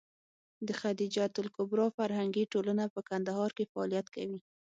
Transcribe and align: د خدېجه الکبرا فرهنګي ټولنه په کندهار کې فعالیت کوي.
د 0.67 0.69
خدېجه 0.79 1.23
الکبرا 1.43 1.85
فرهنګي 1.97 2.43
ټولنه 2.53 2.83
په 2.93 2.99
کندهار 3.09 3.49
کې 3.57 3.69
فعالیت 3.71 4.07
کوي. 4.15 4.39